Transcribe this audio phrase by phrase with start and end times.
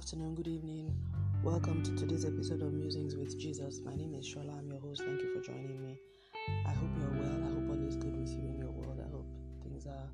[0.00, 0.96] afternoon, good evening.
[1.42, 3.82] Welcome to today's episode of Musings with Jesus.
[3.84, 4.58] My name is Shola.
[4.58, 5.02] I'm your host.
[5.04, 5.98] Thank you for joining me.
[6.64, 7.36] I hope you're well.
[7.44, 8.98] I hope all is good with you in your world.
[8.98, 9.26] I hope
[9.62, 10.08] things are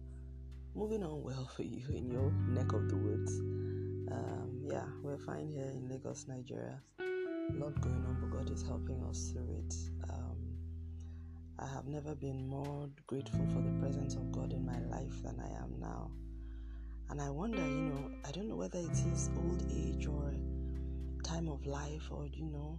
[0.74, 3.38] moving on well for you in your neck of the woods.
[4.10, 6.80] Um, yeah, we're fine here in Lagos, Nigeria.
[6.98, 9.74] A lot going on, but God is helping us through it.
[10.10, 10.36] Um,
[11.60, 15.38] I have never been more grateful for the presence of God in my life than
[15.38, 16.10] I am now.
[17.10, 20.32] And I wonder, you know, I don't know whether it is old age or
[21.22, 22.78] time of life or, you know,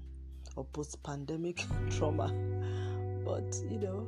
[0.55, 2.27] or post pandemic trauma.
[3.25, 4.07] But, you know,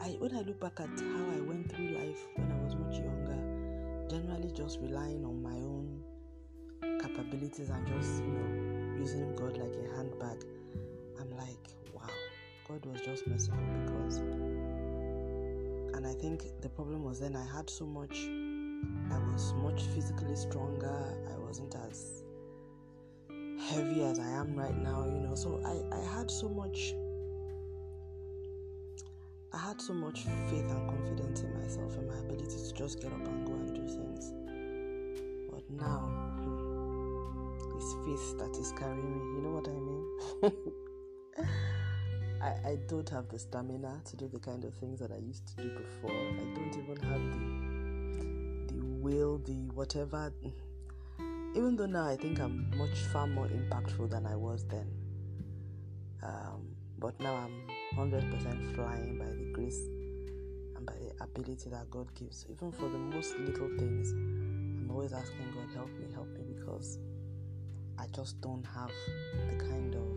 [0.00, 2.98] I when I look back at how I went through life when I was much
[2.98, 6.02] younger, generally just relying on my own
[7.00, 10.44] capabilities and just, you know, using God like a handbag,
[11.20, 12.08] I'm like, wow,
[12.68, 14.18] God was just merciful because
[15.94, 18.28] and I think the problem was then I had so much
[19.10, 21.16] I was much physically stronger.
[21.32, 22.22] I wasn't as
[23.68, 25.34] heavy as I am right now, you know.
[25.34, 26.94] So I, I had so much
[29.52, 33.12] I had so much faith and confidence in myself and my ability to just get
[33.12, 34.32] up and go and do things.
[35.48, 36.00] But now
[36.42, 39.36] hmm, it's faith that is carrying me.
[39.36, 41.46] You know what I mean?
[42.42, 45.46] I, I don't have the stamina to do the kind of things that I used
[45.48, 46.10] to do before.
[46.10, 47.73] I don't even have the
[49.04, 50.32] will, the whatever.
[51.54, 54.86] Even though now I think I'm much far more impactful than I was then.
[56.22, 59.78] Um, but now I'm 100% flying by the grace
[60.74, 62.46] and by the ability that God gives.
[62.50, 66.98] Even for the most little things, I'm always asking God, help me, help me, because
[67.98, 68.90] I just don't have
[69.50, 70.10] the kind of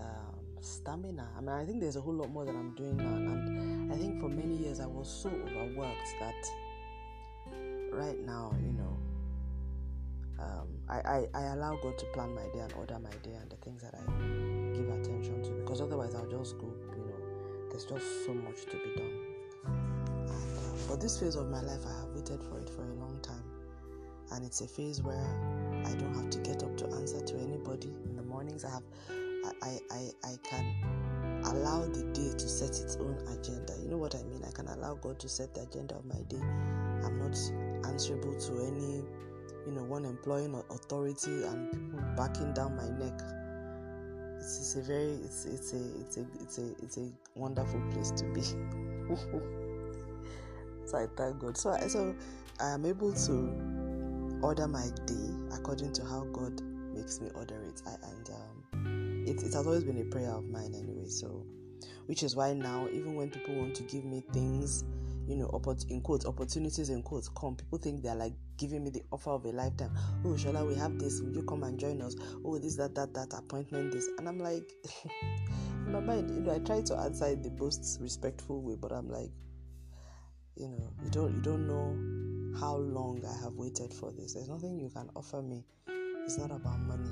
[0.00, 1.28] um, stamina.
[1.36, 3.96] I mean, I think there's a whole lot more that I'm doing now, and I
[3.96, 6.34] think for many years I was so overworked that
[7.94, 8.98] right now, you know,
[10.40, 13.50] um, I, I, I allow God to plan my day and order my day and
[13.50, 14.04] the things that I
[14.74, 18.76] give attention to because otherwise I'll just go, you know, there's just so much to
[18.76, 19.20] be done.
[19.64, 22.94] And, uh, but this phase of my life, I have waited for it for a
[22.94, 23.44] long time.
[24.32, 25.26] And it's a phase where
[25.84, 28.64] I don't have to get up to answer to anybody in the mornings.
[28.64, 28.82] I have,
[29.62, 30.74] I, I, I can
[31.44, 33.74] allow the day to set its own agenda.
[33.82, 34.42] You know what I mean?
[34.46, 36.40] I can allow God to set the agenda of my day.
[37.04, 37.36] I'm not
[37.86, 39.02] answerable to any,
[39.66, 43.20] you know, one employing authority and people backing down my neck.
[44.36, 48.10] It's, it's a very, it's it's a it's a it's a it's a wonderful place
[48.12, 48.42] to be.
[50.84, 51.56] so I thank God.
[51.56, 52.14] So I so
[52.60, 53.52] I am able to
[54.42, 56.60] order my day according to how God
[56.94, 57.82] makes me order it.
[57.86, 61.08] I, and um, it, it has always been a prayer of mine anyway.
[61.08, 61.44] So,
[62.06, 64.84] which is why now, even when people want to give me things
[65.26, 67.56] you know, in quotes, opportunities in quotes come.
[67.56, 69.92] People think they're like giving me the offer of a lifetime.
[70.24, 71.20] Oh, Shola, we have this.
[71.20, 72.16] Will you come and join us?
[72.44, 74.08] Oh, this, that, that, that appointment, this.
[74.18, 74.70] And I'm like,
[75.86, 78.92] in my mind, you know, I try to answer in the most respectful way, but
[78.92, 79.30] I'm like,
[80.56, 84.34] you know, you don't, you don't know how long I have waited for this.
[84.34, 85.64] There's nothing you can offer me.
[86.24, 87.10] It's not about money.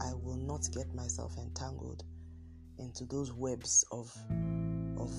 [0.00, 2.04] I will not get myself entangled
[2.78, 4.14] into those webs of
[4.98, 5.12] of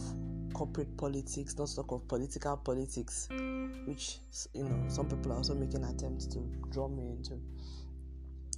[0.53, 3.27] corporate politics, not talk of political politics,
[3.85, 4.19] which
[4.53, 7.39] you know some people are also making attempts to draw me into.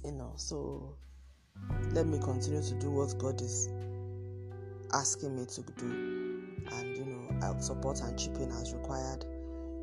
[0.04, 0.96] You know, so
[1.92, 3.68] let me continue to do what God is
[4.92, 5.86] asking me to do,
[6.72, 9.24] and you know I'll support and chip in as required,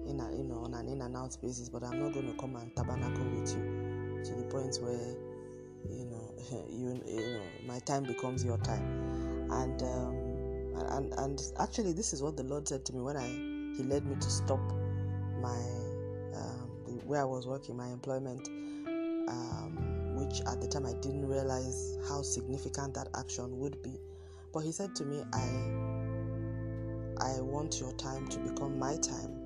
[0.07, 1.67] in a, you know on an in and out basis.
[1.69, 5.15] But I'm not going to come and tabernacle with you to the point where
[5.89, 6.33] you know
[6.69, 9.81] you you know my time becomes your time, and.
[9.81, 10.22] Um,
[10.75, 13.27] and and actually this is what the lord said to me when i
[13.77, 14.59] he led me to stop
[15.41, 15.57] my
[16.35, 16.69] um,
[17.05, 18.47] where i was working my employment
[19.27, 23.99] um, which at the time i didn't realize how significant that action would be.
[24.53, 25.47] But he said to me i
[27.21, 29.39] i want your time to become my time.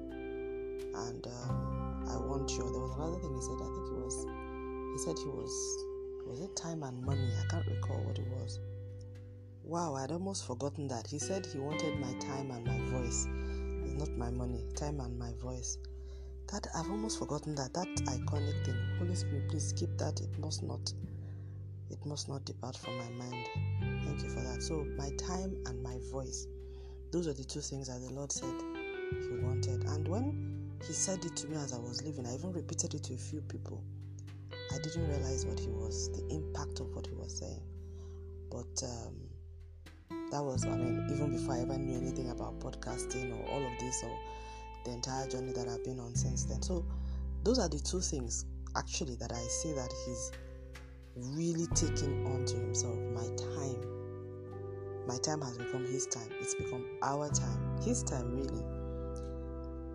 [0.95, 4.25] And um, i want your there was another thing he said i think it was
[4.93, 5.53] he said he was
[6.25, 7.29] was it time and money?
[7.41, 8.59] I can't recall what it was
[9.67, 11.07] Wow, I'd almost forgotten that.
[11.07, 13.27] He said he wanted my time and my voice.
[13.83, 15.77] It's not my money, time and my voice.
[16.53, 17.73] That I've almost forgotten that.
[17.73, 18.77] That iconic thing.
[18.97, 20.21] Holy Spirit, please keep that.
[20.21, 20.93] It must not
[21.89, 23.45] it must not depart from my mind.
[24.05, 24.63] Thank you for that.
[24.63, 26.47] So my time and my voice.
[27.11, 28.55] Those are the two things that the Lord said
[29.19, 29.83] He wanted.
[29.83, 33.03] And when He said it to me as I was leaving, I even repeated it
[33.03, 33.83] to a few people.
[34.73, 37.63] I didn't realize what He was, the impact of what He was saying.
[38.49, 39.26] But um,
[40.31, 43.79] that was, I mean, even before I ever knew anything about podcasting or all of
[43.79, 44.17] this or
[44.83, 46.61] the entire journey that I've been on since then.
[46.61, 46.85] So,
[47.43, 48.45] those are the two things
[48.75, 50.31] actually that I say that he's
[51.15, 53.81] really taking on to himself my time.
[55.07, 56.29] My time has become his time.
[56.41, 57.81] It's become our time.
[57.81, 58.63] His time really.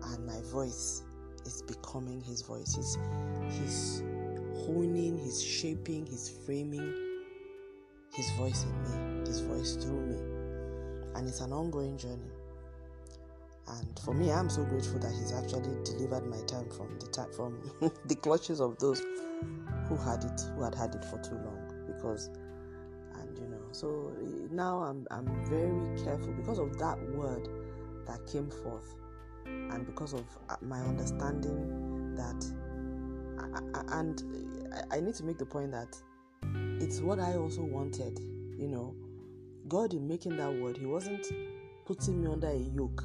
[0.05, 1.03] And my voice
[1.45, 2.75] is becoming his voice.
[2.75, 2.97] He's
[3.59, 4.03] he's
[4.65, 7.02] honing, he's shaping, he's framing
[8.13, 10.15] his voice in me, his voice through me.
[11.15, 12.31] And it's an ongoing journey.
[13.67, 17.71] And for me, I'm so grateful that he's actually delivered my time from the from
[18.05, 18.99] the clutches of those
[19.87, 21.59] who had it, who had had it for too long.
[21.87, 22.29] Because,
[23.15, 24.13] and you know, so
[24.51, 27.47] now I'm I'm very careful because of that word
[28.05, 28.95] that came forth,
[29.45, 32.45] and because of uh, my understanding that,
[33.93, 34.23] and
[34.91, 35.95] I need to make the point that
[36.83, 38.19] it's what I also wanted.
[38.57, 38.95] You know,
[39.67, 41.25] God in making that word, He wasn't
[41.85, 43.03] putting me under a yoke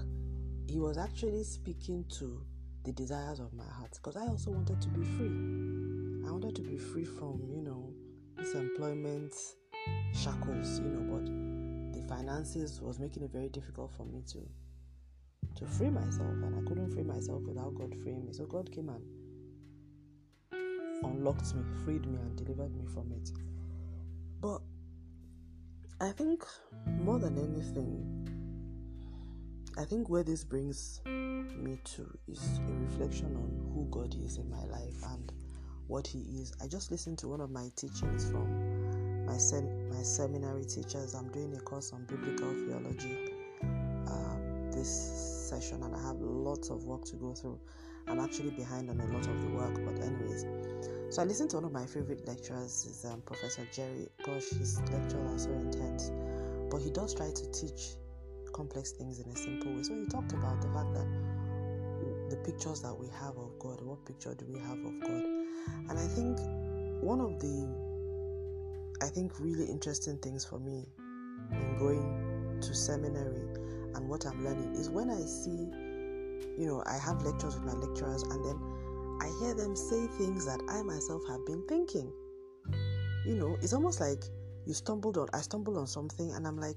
[0.68, 2.42] he was actually speaking to
[2.84, 6.28] the desires of my heart because I also wanted to be free.
[6.28, 7.90] I wanted to be free from, you know,
[8.36, 9.32] this employment
[10.12, 11.24] shackles, you know, but
[11.98, 14.46] the finances was making it very difficult for me to
[15.56, 18.32] to free myself and I couldn't free myself without God freeing me.
[18.34, 19.02] So God came and
[21.02, 23.30] unlocked me, freed me and delivered me from it.
[24.40, 24.60] But
[26.00, 26.44] I think
[26.86, 28.28] more than anything,
[29.76, 34.48] I think where this brings me to is a reflection on who God is in
[34.50, 35.32] my life and
[35.88, 36.52] what He is.
[36.62, 41.14] I just listened to one of my teachings from my sem- my seminary teachers.
[41.14, 43.32] I'm doing a course on biblical theology
[44.08, 47.58] um, this session, and I have lots of work to go through.
[48.08, 50.46] I'm actually behind on a lot of the work, but anyways.
[51.10, 54.08] So I listened to one of my favorite lecturers, is um, Professor Jerry.
[54.24, 56.10] Gosh, his lectures are so intense,
[56.70, 57.96] but he does try to teach
[58.52, 59.82] complex things in a simple way.
[59.82, 61.06] So he talked about the fact that
[62.30, 65.24] the pictures that we have of God, what picture do we have of God?
[65.88, 66.38] And I think
[67.02, 67.88] one of the
[69.00, 70.84] I think really interesting things for me
[71.52, 73.46] in going to seminary
[73.94, 75.70] and what I'm learning is when I see,
[76.58, 78.58] you know, I have lectures with my lecturers and then
[79.20, 82.12] I hear them say things that I myself have been thinking.
[83.24, 84.24] You know, it's almost like
[84.66, 86.76] you stumbled on I stumbled on something and I'm like,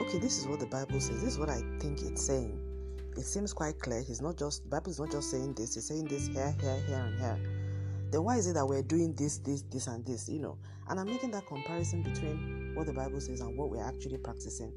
[0.00, 1.22] okay, this is what the Bible says.
[1.22, 2.58] This is what I think it's saying.
[3.16, 4.02] It seems quite clear.
[4.02, 5.74] He's not just the Bible is not just saying this.
[5.74, 7.38] He's saying this here, here, here, and here.
[8.10, 10.28] Then why is it that we're doing this, this, this, and this?
[10.28, 10.58] You know,
[10.88, 14.72] and I'm making that comparison between what the Bible says and what we're actually practicing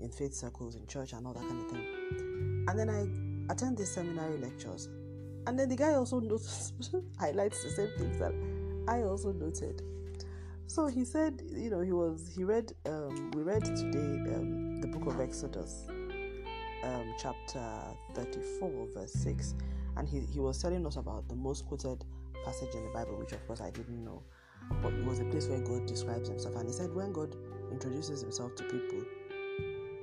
[0.00, 2.64] in faith circles, in church, and all that kind of thing.
[2.68, 3.06] And then I
[3.50, 4.88] attend these seminary lectures,
[5.46, 6.72] and then the guy also notes
[7.18, 8.32] highlights the same things that
[8.88, 9.82] I also noted.
[10.68, 14.88] So he said, you know, he was he read um, we read today um, the
[14.88, 15.86] book of Exodus,
[16.82, 17.62] um, chapter
[18.14, 19.54] thirty-four, verse six,
[19.96, 22.04] and he he was telling us about the most quoted
[22.44, 24.22] passage in the Bible, which of course I didn't know,
[24.82, 27.36] but it was a place where God describes Himself, and He said when God
[27.70, 29.04] introduces Himself to people,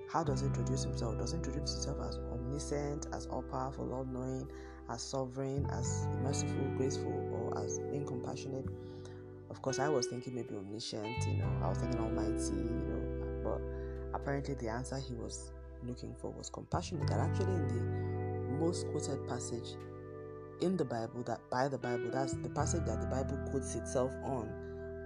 [0.10, 1.18] how does He introduce Himself?
[1.18, 2.18] Does He introduce Himself as
[2.54, 4.48] omniscient, as all-powerful, all-knowing,
[4.90, 8.66] as sovereign, as merciful, graceful, or as being compassionate?
[9.50, 13.44] Of course, I was thinking maybe omniscient, you know, I was thinking almighty, you know,
[13.44, 15.52] but apparently the answer he was
[15.84, 17.08] looking for was compassionate.
[17.08, 19.76] That actually in the most quoted passage
[20.62, 24.12] in the Bible, that by the Bible, that's the passage that the Bible quotes itself
[24.24, 24.50] on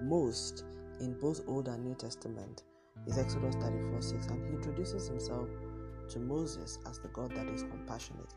[0.03, 0.63] most
[0.99, 2.63] in both Old and New Testament
[3.05, 5.47] is Exodus 34 6, and he introduces himself
[6.09, 8.33] to Moses as the God that is compassionate.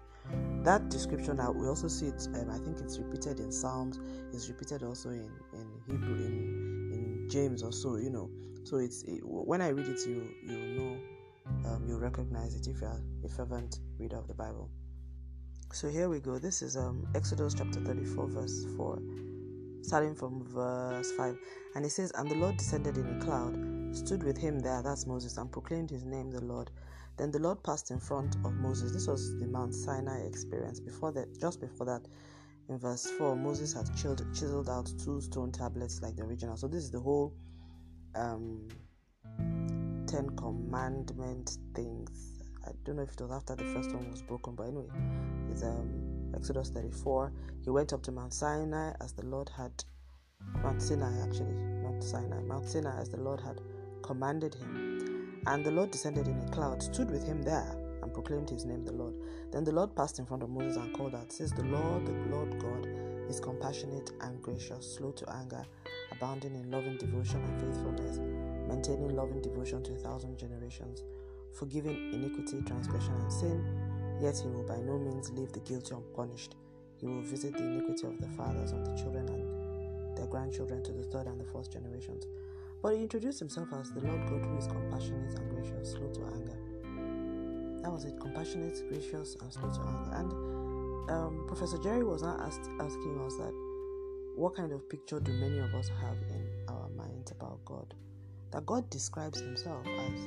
[0.62, 2.28] That description, I we also see it.
[2.34, 3.98] Um, I think it's repeated in Psalms.
[4.32, 7.96] It's repeated also in in Hebrew, in in James, or so.
[7.96, 8.30] You know.
[8.64, 12.80] So it's it, when I read it, you you know, um, you recognize it if
[12.80, 14.70] you are a fervent reader of the Bible.
[15.72, 16.38] So here we go.
[16.38, 18.98] This is um, Exodus chapter 34, verse 4,
[19.82, 21.38] starting from verse 5.
[21.76, 23.56] And it says, And the Lord descended in a cloud,
[23.96, 26.72] stood with him there, that's Moses, and proclaimed his name, the Lord.
[27.20, 28.92] Then the Lord passed in front of Moses.
[28.92, 30.80] This was the Mount Sinai experience.
[30.80, 32.00] Before that, just before that,
[32.70, 36.56] in verse 4, Moses had chiseled, out two stone tablets like the original.
[36.56, 37.34] So this is the whole
[38.14, 38.66] um,
[40.06, 42.40] Ten Commandment things.
[42.66, 44.88] I don't know if it was after the first one was broken, but anyway,
[45.50, 47.34] it's um, Exodus 34.
[47.62, 49.72] He went up to Mount Sinai as the Lord had
[50.62, 53.60] Mount Sinai actually, not Sinai, Mount Sinai as the Lord had
[54.00, 55.09] commanded him.
[55.46, 58.84] And the Lord descended in a cloud, stood with him there, and proclaimed his name,
[58.84, 59.14] the Lord.
[59.52, 62.12] Then the Lord passed in front of Moses and called out, Says the Lord, the
[62.34, 62.86] Lord God,
[63.28, 65.64] is compassionate and gracious, slow to anger,
[66.12, 68.18] abounding in loving devotion and faithfulness,
[68.68, 71.02] maintaining loving devotion to a thousand generations,
[71.52, 73.64] forgiving iniquity, transgression, and sin.
[74.20, 76.56] Yet he will by no means leave the guilty unpunished.
[76.98, 80.92] He will visit the iniquity of the fathers on the children and their grandchildren to
[80.92, 82.26] the third and the fourth generations.
[82.82, 86.20] But he introduced himself as the Lord God who is compassionate and gracious, slow to
[86.34, 86.56] anger.
[87.82, 90.10] That was it compassionate, gracious, and slow to anger.
[90.14, 93.52] And um, Professor Jerry was not asked, asking us that
[94.36, 97.94] what kind of picture do many of us have in our minds about God?
[98.52, 100.20] That God describes himself as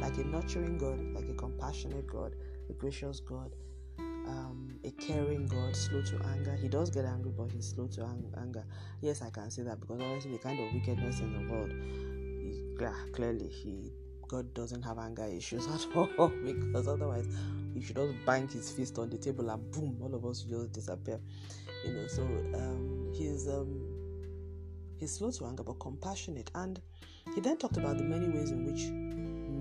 [0.00, 2.34] like a nurturing God, like a compassionate God,
[2.70, 3.54] a gracious God,
[3.98, 6.54] um, a caring God, slow to anger.
[6.54, 8.64] He does get angry, but he's slow to ang- anger.
[9.00, 12.62] Yes, I can say that because honestly, the kind of wickedness in the world, he,
[12.80, 13.92] yeah, clearly he
[14.28, 17.28] God doesn't have anger issues at all because otherwise
[17.74, 20.72] he should just bang his fist on the table and boom, all of us just
[20.72, 21.20] disappear.
[21.84, 23.78] You know, so um, he's um,
[24.98, 26.80] he's slow to anger but compassionate, and
[27.34, 28.90] he then talked about the many ways in which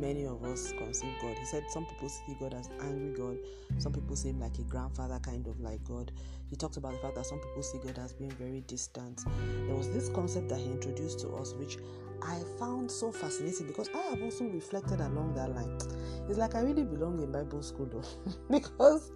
[0.01, 1.37] many of us conceive God.
[1.37, 3.37] He said some people see God as angry God,
[3.77, 6.11] some people see him like a grandfather, kind of like God.
[6.49, 9.23] He talked about the fact that some people see God as being very distant.
[9.67, 11.77] There was this concept that he introduced to us, which
[12.23, 15.77] I found so fascinating because I have also reflected along that line.
[16.27, 19.11] It's like I really belong in Bible school though, because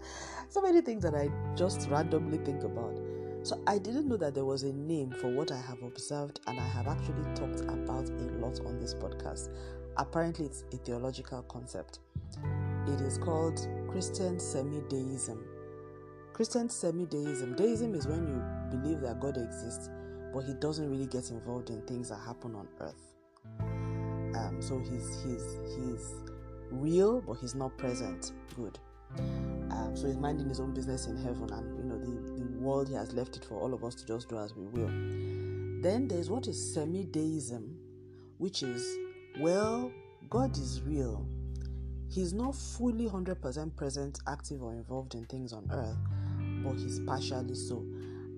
[0.49, 2.99] so many things that I just randomly think about.
[3.43, 6.59] So I didn't know that there was a name for what I have observed, and
[6.59, 9.49] I have actually talked about a lot on this podcast.
[9.97, 11.99] Apparently, it's a theological concept.
[12.87, 15.43] It is called Christian semi deism.
[16.33, 17.55] Christian semi deism.
[17.55, 19.89] Deism is when you believe that God exists,
[20.33, 23.15] but He doesn't really get involved in things that happen on earth.
[24.35, 26.13] Um, so he's he's he's
[26.71, 28.33] real, but he's not present.
[28.55, 28.77] Good.
[29.17, 32.89] Um, so he's minding his own business in heaven, and you know the, the world
[32.89, 34.87] he has left it for all of us to just do as we will.
[35.81, 37.77] Then there's what is semi deism,
[38.37, 38.97] which is
[39.39, 39.91] well,
[40.29, 41.27] God is real.
[42.09, 45.97] He's not fully 100% present, active, or involved in things on earth,
[46.63, 47.85] but he's partially so.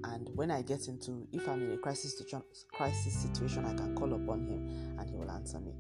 [0.04, 2.22] And when I get into, if I'm in a crisis
[2.72, 5.74] crisis situation, I can call upon him and he will answer me.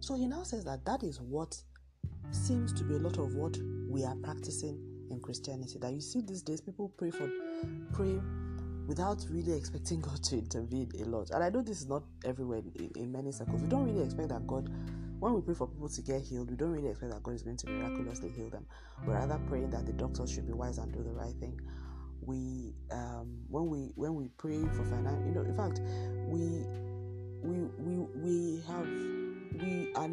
[0.00, 1.56] So he now says that that is what
[2.30, 5.78] seems to be a lot of what we are practicing in Christianity.
[5.78, 7.30] That you see these days, people pray for
[7.92, 8.20] pray
[8.88, 11.30] without really expecting God to intervene a lot.
[11.30, 13.62] And I know this is not everywhere in, in, many circles.
[13.62, 14.68] We don't really expect that God,
[15.20, 17.42] when we pray for people to get healed, we don't really expect that God is
[17.42, 18.66] going to miraculously heal them.
[19.06, 21.60] We're rather praying that the doctors should be wise and do the right thing.
[22.22, 25.80] We, um, when we when we pray for finance, you know, in fact,
[26.26, 26.66] we
[27.42, 28.86] we we we have
[29.62, 30.08] we are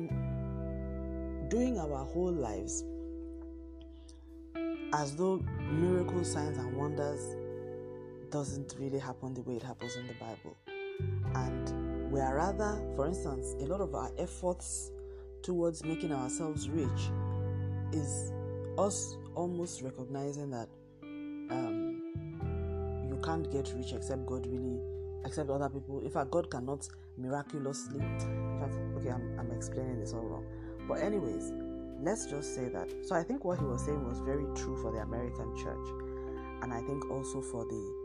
[1.50, 2.84] doing our whole lives
[4.94, 7.36] as though miracles, signs, and wonders
[8.36, 10.58] doesn't really happen the way it happens in the Bible.
[11.36, 14.92] And we are rather, for instance, a lot of our efforts
[15.42, 17.10] towards making ourselves rich
[17.94, 18.34] is
[18.77, 20.68] us almost recognizing that
[21.01, 24.82] um, you can't get rich except God really,
[25.24, 26.01] except other people.
[26.01, 26.86] In fact, God cannot
[27.18, 28.00] miraculously.
[28.00, 30.46] Fact, okay, I'm, I'm explaining this all wrong.
[30.89, 31.54] But, anyways,
[32.01, 32.94] let's just say that.
[33.04, 35.88] So, I think what he was saying was very true for the American church,
[36.63, 38.05] and I think also for the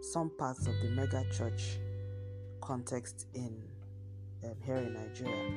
[0.00, 1.78] some parts of the mega church
[2.60, 3.62] context in
[4.44, 5.50] um, here in Nigeria,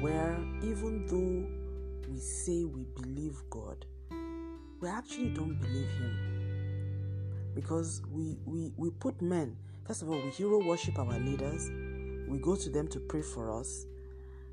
[0.00, 3.84] where even though we say we believe God,
[4.80, 9.56] we actually don't believe Him because we we we put men.
[9.84, 11.70] First of all, we hero worship our leaders.
[12.28, 13.86] We go to them to pray for us.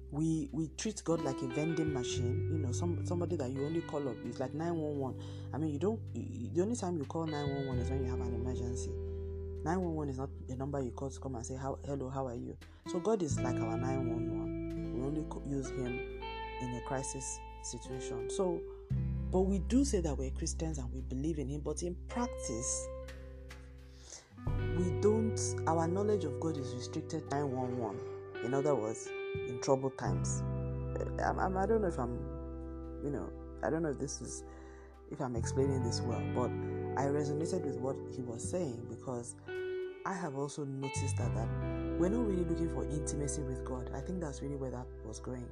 [0.10, 2.50] We we treat God like a vending machine.
[2.52, 5.16] You know, some somebody that you only call up is like nine one one.
[5.54, 6.00] I mean, you don't.
[6.14, 8.92] The only time you call nine one one is when you have an emergency
[9.64, 12.36] 911 is not the number you call to come and say, how, Hello, how are
[12.36, 12.58] you?
[12.88, 14.94] So God is like our 911.
[14.96, 16.00] We only use Him
[16.62, 18.30] in a crisis situation.
[18.30, 18.60] So,
[19.32, 22.88] but we do say that we're Christians and we believe in Him, but in practice,
[24.78, 28.00] we don't, our knowledge of God is restricted 911.
[28.44, 30.44] In other words, in troubled times.
[31.00, 32.18] Eh, I'm, I'm, I don't know if I'm,
[33.04, 33.30] you know,
[33.64, 34.44] I don't know if this is,
[35.12, 36.50] if I'm explaining this well, but
[36.98, 39.36] I resonated with what he was saying because
[40.06, 41.48] I have also noticed that, that
[42.00, 43.92] we're not really looking for intimacy with God.
[43.96, 45.48] I think that's really where that was going.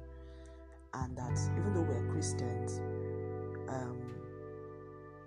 [0.92, 2.80] And that even though we're Christians,
[3.68, 4.00] um,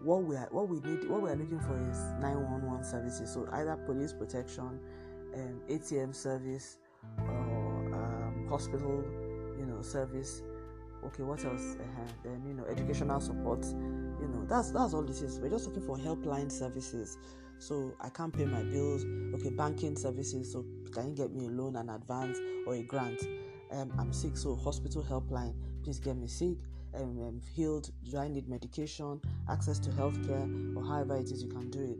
[0.04, 3.34] what we are, what we need, what we are looking for is 911 services.
[3.34, 4.80] So either police protection,
[5.36, 6.80] um, ATM service,
[7.20, 9.04] or um, hospital,
[9.58, 10.42] you know, service.
[11.06, 11.76] Okay, what else?
[11.80, 12.12] Uh-huh.
[12.24, 13.66] Then you know, educational support.
[14.24, 15.40] You know, that's that's all this is.
[15.40, 17.18] We're just looking for helpline services
[17.60, 19.06] so I can't pay my bills.
[19.36, 20.52] Okay, banking services.
[20.52, 23.22] So can you get me a loan, an advance, or a grant?
[23.72, 25.56] Um, I'm sick, so hospital helpline.
[25.84, 26.58] Please get me sick.
[26.96, 27.90] Um, I'm healed.
[28.10, 29.22] Do I need medication?
[29.50, 31.98] Access to healthcare, or however it is you can do it.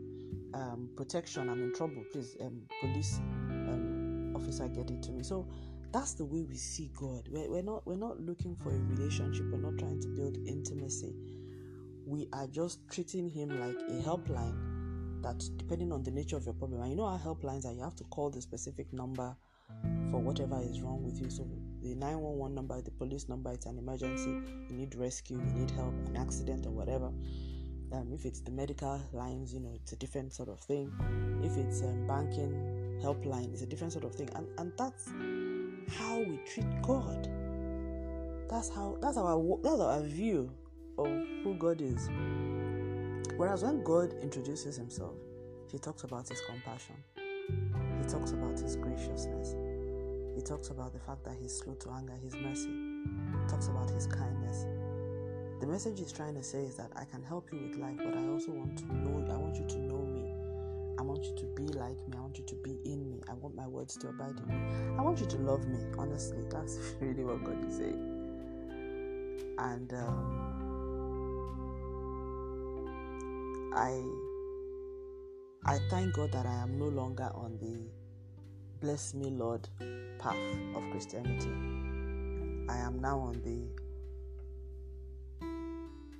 [0.54, 1.48] um, protection.
[1.50, 2.04] I'm in trouble.
[2.12, 5.22] Please, um, police um, officer, get it to me.
[5.22, 5.46] So
[5.92, 7.28] that's the way we see God.
[7.30, 9.46] We're, we're not we're not looking for a relationship.
[9.50, 11.14] We're not trying to build intimacy.
[12.06, 15.22] We are just treating Him like a helpline.
[15.22, 17.82] That depending on the nature of your problem, and you know our helplines are you
[17.82, 19.34] have to call the specific number
[20.10, 21.30] for whatever is wrong with you.
[21.30, 21.48] So
[21.82, 24.30] the 911 number, the police number, it's an emergency.
[24.68, 25.38] You need rescue.
[25.38, 27.10] You need help, an accident or whatever.
[27.92, 30.92] Um, if it's the medical lines, you know, it's a different sort of thing.
[31.42, 34.28] If it's um, banking helpline, it's a different sort of thing.
[34.34, 35.08] And and that's
[35.98, 37.28] how we treat God.
[38.50, 40.50] That's how that's our that's our view
[40.98, 41.08] of
[41.42, 42.08] who God is.
[43.36, 45.14] Whereas when God introduces himself,
[45.70, 46.96] he talks about his compassion.
[47.16, 49.54] He talks about his graciousness.
[50.36, 52.70] He talks about the fact that he's slow to anger, his mercy.
[52.70, 54.66] He talks about his kindness.
[55.60, 58.16] The message he's trying to say is that I can help you with life, but
[58.16, 60.32] I also want to know I want you to know me.
[60.98, 62.16] I want you to be like me.
[62.16, 63.20] I want you to be in me.
[63.28, 64.98] I want my words to abide in me.
[64.98, 65.78] I want you to love me.
[65.98, 68.10] Honestly, that's really what God is saying.
[69.58, 70.43] And um,
[73.74, 74.00] I
[75.66, 77.90] I thank God that I am no longer on the
[78.80, 79.68] bless me Lord
[80.18, 80.36] path
[80.76, 81.50] of Christianity.
[82.68, 83.66] I am now on the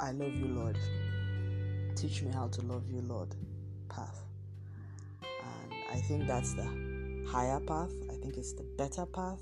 [0.01, 0.79] I love you Lord.
[1.95, 3.37] Teach me how to love you Lord
[3.89, 4.25] path.
[5.23, 6.67] And I think that's the
[7.31, 7.93] higher path.
[8.11, 9.41] I think it's the better path.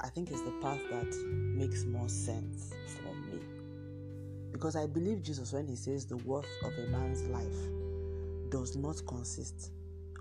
[0.00, 1.14] I think it's the path that
[1.54, 3.05] makes more sense for.
[4.56, 7.58] Because I believe Jesus when he says the worth of a man's life
[8.48, 9.70] does not consist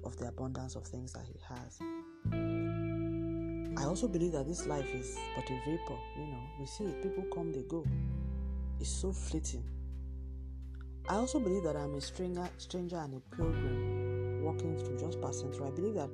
[0.04, 1.80] of the abundance of things that he has.
[3.82, 5.98] I also believe that this life is but a vapor.
[6.20, 7.86] You know, we see it, people come, they go.
[8.82, 9.64] It's so fleeting.
[11.08, 15.54] I also believe that I'm a stranger, stranger and a pilgrim walking through, just passing
[15.54, 15.68] through.
[15.68, 16.10] I believe that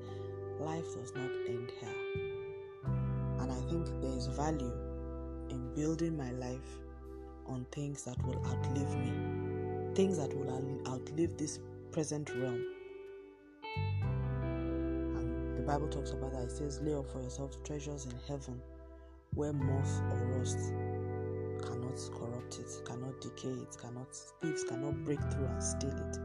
[0.60, 1.90] life does not end here.
[3.40, 4.72] And I think there is value
[5.50, 6.78] in building my life
[7.52, 11.60] on things that will outlive me, things that will outlive this
[11.92, 12.66] present realm.
[15.16, 16.44] And the Bible talks about that.
[16.44, 18.62] It says, Lay up for yourselves treasures in heaven
[19.34, 20.74] where moth or rust
[21.64, 26.18] cannot corrupt it, cannot decay it, cannot thieves cannot break through and steal it.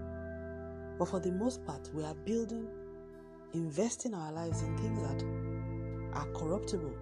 [0.98, 2.66] But for the most part, we are building,
[3.52, 6.94] investing our lives in things that are corruptible,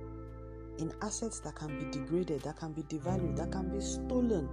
[0.78, 4.48] in assets that can be degraded, that can be devalued, that can be stolen.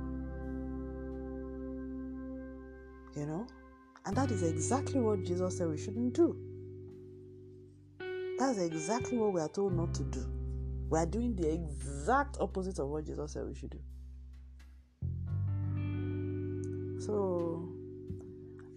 [3.15, 3.47] You know?
[4.05, 6.35] And that is exactly what Jesus said we shouldn't do.
[8.39, 10.25] That's exactly what we are told not to do.
[10.89, 13.79] We are doing the exact opposite of what Jesus said we should do.
[16.99, 17.69] So,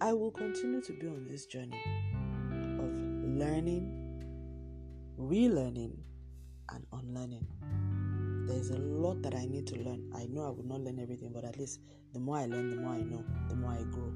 [0.01, 1.81] I will continue to be on this journey
[2.79, 2.91] of
[3.37, 3.91] learning,
[5.19, 5.97] relearning,
[6.69, 7.45] and unlearning.
[8.47, 10.11] There's a lot that I need to learn.
[10.15, 11.79] I know I will not learn everything, but at least
[12.13, 14.13] the more I learn, the more I know, the more I grow.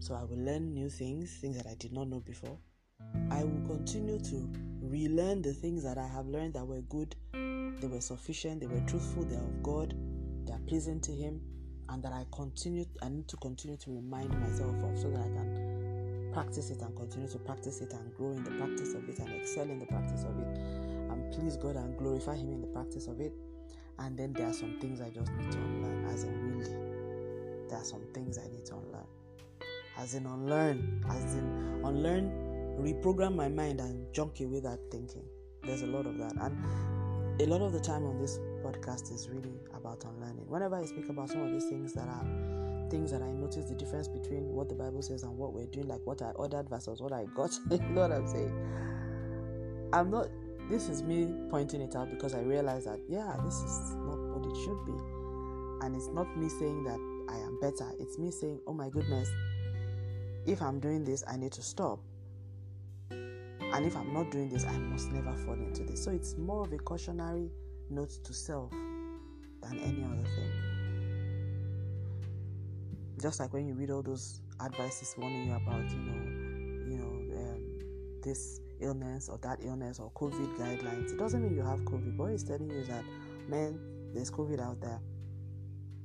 [0.00, 2.58] So I will learn new things, things that I did not know before.
[3.30, 4.50] I will continue to
[4.82, 8.80] relearn the things that I have learned that were good, they were sufficient, they were
[8.86, 9.94] truthful, they are of God,
[10.46, 11.40] they are pleasing to Him,
[11.88, 15.28] and that I continue I need to continue to remind myself of so that I
[15.28, 15.63] can
[16.34, 19.32] practice it and continue to practice it and grow in the practice of it and
[19.40, 20.58] excel in the practice of it
[21.14, 23.32] and please God and glorify Him in the practice of it.
[23.98, 27.78] And then there are some things I just need to unlearn, as in really, there
[27.78, 29.06] are some things I need to unlearn,
[29.96, 32.32] as in unlearn, as in unlearn,
[32.80, 35.22] reprogram my mind and junk away that thinking.
[35.62, 39.28] There's a lot of that, and a lot of the time on this podcast is
[39.30, 40.48] really about unlearning.
[40.48, 43.74] Whenever I speak about some of these things that are things that I notice the
[43.74, 47.00] difference between what the Bible says and what we're doing, like what I ordered versus
[47.00, 47.50] what I got.
[47.70, 48.52] you know what I'm saying?
[49.92, 50.28] I'm not
[50.68, 54.46] this is me pointing it out because I realize that, yeah, this is not what
[54.46, 54.92] it should be.
[55.84, 57.90] And it's not me saying that I am better.
[57.98, 59.28] It's me saying, oh my goodness,
[60.46, 62.00] if I'm doing this, I need to stop.
[63.10, 66.02] And if I'm not doing this, I must never fall into this.
[66.02, 67.50] So it's more of a cautionary
[67.90, 70.73] note to self than any other thing.
[73.24, 77.38] Just like when you read all those advices warning you about, you know, you know,
[77.40, 77.78] um,
[78.22, 81.10] this illness or that illness or COVID guidelines.
[81.10, 82.18] It doesn't mean you have COVID.
[82.18, 83.02] But it's telling you that,
[83.48, 83.80] man,
[84.12, 85.00] there's COVID out there.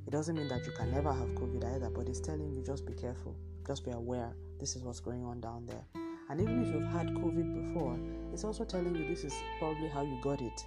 [0.07, 2.85] It doesn't mean that you can never have COVID either, but it's telling you just
[2.85, 3.35] be careful,
[3.67, 4.33] just be aware.
[4.57, 5.83] This is what's going on down there.
[6.29, 7.99] And even if you've had COVID before,
[8.31, 10.65] it's also telling you this is probably how you got it.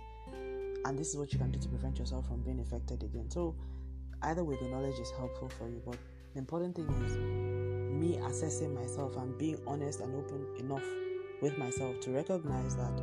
[0.84, 3.30] And this is what you can do to prevent yourself from being infected again.
[3.30, 3.56] So,
[4.20, 5.80] either way, the knowledge is helpful for you.
[5.86, 5.96] But
[6.32, 10.84] the important thing is me assessing myself and being honest and open enough
[11.42, 13.02] with myself to recognize that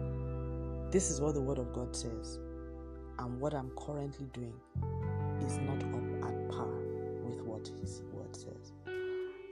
[0.92, 2.39] this is what the Word of God says,
[3.20, 4.56] and what I'm currently doing
[5.46, 6.68] is not up at par
[7.24, 8.74] with what His Word says.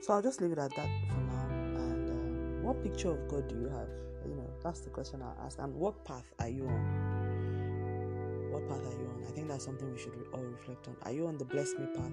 [0.00, 1.48] So I'll just leave it at that for now.
[1.76, 3.88] And um, what picture of God do you have?
[4.26, 5.58] You know, that's the question I'll ask.
[5.60, 8.50] And what path are you on?
[8.50, 9.24] What path are you on?
[9.26, 10.96] I think that's something we should all reflect on.
[11.02, 12.12] Are you on the bless me path,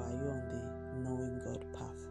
[0.00, 2.06] are you on the knowing God path?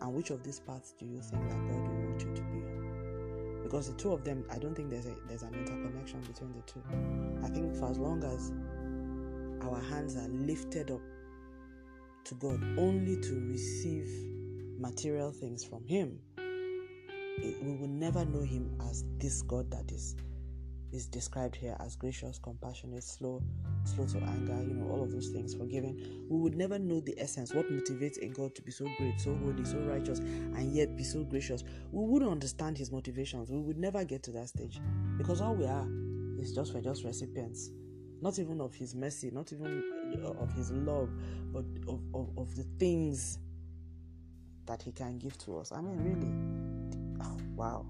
[0.00, 2.58] And which of these paths do you think that God will want you to be
[2.58, 3.60] on?
[3.62, 6.62] Because the two of them, I don't think there's a there's an interconnection between the
[6.62, 6.82] two.
[7.44, 8.52] I think for as long as
[9.62, 11.00] our hands are lifted up
[12.24, 14.08] to God only to receive
[14.78, 20.16] material things from Him, it, we will never know Him as this God that is
[20.92, 23.42] is described here as gracious, compassionate, slow,
[23.84, 26.26] slow to anger, you know, all of those things, forgiving.
[26.28, 29.34] We would never know the essence, what motivates a God to be so great, so
[29.34, 31.64] holy, so righteous, and yet be so gracious.
[31.92, 33.50] We wouldn't understand his motivations.
[33.50, 34.80] We would never get to that stage.
[35.18, 35.86] Because all we are
[36.38, 37.70] is just we're just recipients.
[38.20, 39.82] Not even of his mercy, not even
[40.24, 41.10] uh, of his love,
[41.52, 43.38] but of, of, of the things
[44.66, 45.70] that he can give to us.
[45.72, 47.26] I mean, really.
[47.26, 47.86] Oh, wow.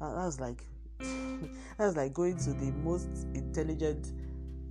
[0.00, 0.64] That was like
[1.78, 4.12] That's like going to the most intelligent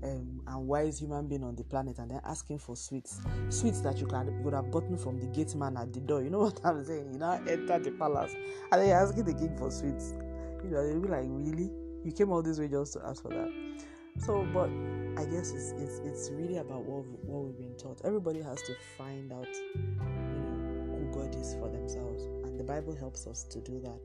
[0.03, 3.21] um, and wise human being on the planet and then asking for sweets.
[3.49, 6.23] Sweets that you can could have gotten from the gate man at the door.
[6.23, 7.11] You know what I'm saying?
[7.13, 8.33] You now enter the palace
[8.71, 10.13] and then you're asking the king for sweets.
[10.63, 11.71] You know, they'll be like, Really?
[12.03, 13.51] You came all this way just to ask for that.
[14.19, 14.69] So, but
[15.17, 18.01] I guess it's it's it's really about what we, what we've been taught.
[18.03, 22.95] Everybody has to find out, you know, who God is for themselves, and the Bible
[22.95, 23.99] helps us to do that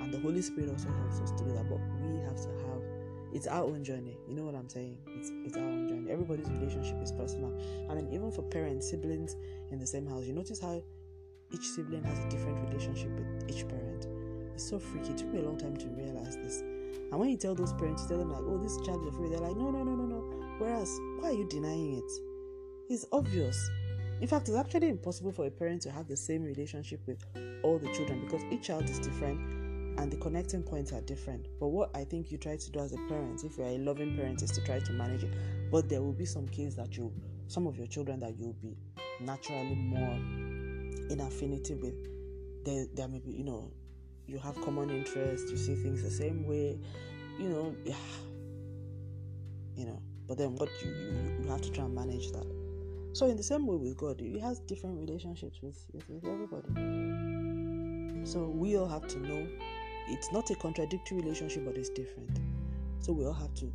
[0.00, 1.68] and the Holy Spirit also helps us to do that.
[1.68, 2.82] But we have to have
[3.32, 4.16] it's our own journey.
[4.26, 4.96] You know what I'm saying?
[5.08, 6.10] It's it's our own journey.
[6.10, 7.52] Everybody's relationship is personal.
[7.90, 9.36] I mean, even for parents, siblings
[9.70, 10.82] in the same house, you notice how
[11.52, 14.06] each sibling has a different relationship with each parent.
[14.54, 15.10] It's so freaky.
[15.10, 16.60] It took me a long time to realize this.
[16.60, 19.32] And when you tell those parents, you tell them like, "Oh, this child is afraid,"
[19.32, 22.92] they're like, "No, no, no, no, no." Whereas, why are you denying it?
[22.92, 23.58] It's obvious.
[24.20, 27.22] In fact, it's actually impossible for a parent to have the same relationship with
[27.62, 29.57] all the children because each child is different
[29.98, 31.48] and the connecting points are different.
[31.58, 34.16] But what I think you try to do as a parent, if you're a loving
[34.16, 35.32] parent, is to try to manage it.
[35.72, 37.12] But there will be some kids that you,
[37.48, 38.76] some of your children that you'll be
[39.20, 40.14] naturally more
[41.10, 41.94] in affinity with.
[42.64, 43.72] There, there may be, you know,
[44.26, 46.78] you have common interests, you see things the same way,
[47.38, 47.94] you know, yeah,
[49.74, 50.00] you know.
[50.28, 52.46] But then what you, you, you have to try and manage that.
[53.14, 56.68] So in the same way with God, He has different relationships with, with, with everybody.
[58.24, 59.48] So we all have to know
[60.10, 62.40] it's not a contradictory relationship, but it's different.
[63.00, 63.72] So we all have to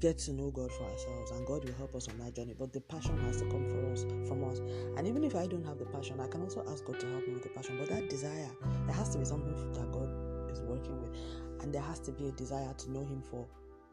[0.00, 2.54] get to know God for ourselves, and God will help us on that journey.
[2.58, 4.58] But the passion has to come for us from us.
[4.96, 7.26] And even if I don't have the passion, I can also ask God to help
[7.26, 7.78] me with the passion.
[7.78, 8.50] But that desire,
[8.86, 10.08] there has to be something that God
[10.52, 11.16] is working with,
[11.62, 13.46] and there has to be a desire to know Him for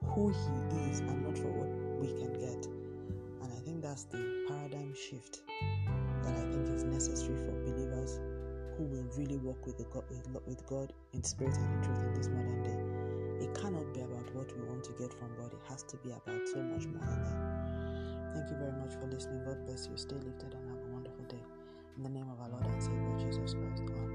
[0.04, 1.70] who He is and not for what
[2.00, 2.66] we can get.
[3.42, 5.42] And I think that's the paradigm shift
[6.24, 8.20] that I think is necessary for believers
[8.78, 10.04] who will really walk with, God,
[10.46, 13.46] with God in spirit and in truth in this modern day.
[13.46, 16.10] It cannot be about what we want to get from God, it has to be
[16.12, 18.34] about so much more than that.
[18.34, 19.44] Thank you very much for listening.
[19.46, 19.98] God bless you.
[19.98, 21.44] Stay lifted and have a wonderful day.
[21.98, 23.84] In the name of our Lord and Savior Jesus Christ.
[23.88, 24.15] Amen.